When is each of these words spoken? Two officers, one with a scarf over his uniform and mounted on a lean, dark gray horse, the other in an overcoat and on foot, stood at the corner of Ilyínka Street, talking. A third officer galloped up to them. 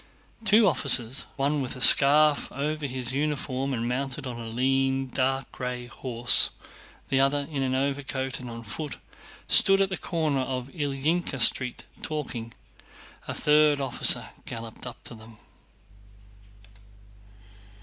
Two 0.45 0.67
officers, 0.67 1.27
one 1.35 1.61
with 1.61 1.75
a 1.75 1.79
scarf 1.79 2.51
over 2.51 2.87
his 2.87 3.13
uniform 3.13 3.71
and 3.71 3.87
mounted 3.87 4.25
on 4.25 4.39
a 4.39 4.47
lean, 4.47 5.09
dark 5.09 5.51
gray 5.51 5.85
horse, 5.85 6.49
the 7.09 7.19
other 7.19 7.47
in 7.51 7.61
an 7.61 7.75
overcoat 7.75 8.39
and 8.39 8.49
on 8.49 8.63
foot, 8.63 8.97
stood 9.47 9.79
at 9.79 9.89
the 9.89 9.97
corner 9.97 10.39
of 10.41 10.69
Ilyínka 10.69 11.39
Street, 11.39 11.85
talking. 12.01 12.51
A 13.27 13.35
third 13.35 13.79
officer 13.79 14.29
galloped 14.47 14.87
up 14.87 15.03
to 15.03 15.13
them. 15.13 15.37